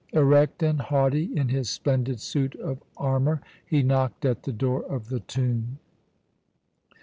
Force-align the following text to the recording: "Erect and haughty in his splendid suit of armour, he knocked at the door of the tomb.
"Erect 0.13 0.63
and 0.63 0.79
haughty 0.81 1.25
in 1.37 1.49
his 1.49 1.69
splendid 1.69 2.19
suit 2.19 2.55
of 2.55 2.81
armour, 2.97 3.39
he 3.63 3.83
knocked 3.83 4.25
at 4.25 4.41
the 4.41 4.51
door 4.51 4.83
of 4.85 5.09
the 5.09 5.19
tomb. 5.19 5.77